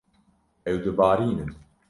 [0.69, 1.51] Ew dibarînin.